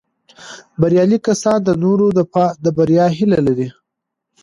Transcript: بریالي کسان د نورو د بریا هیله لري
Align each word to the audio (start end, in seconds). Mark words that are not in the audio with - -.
بریالي 0.81 1.17
کسان 1.27 1.57
د 1.67 1.69
نورو 1.83 2.05
د 2.63 2.65
بریا 2.77 3.05
هیله 3.17 3.39
لري 3.47 3.67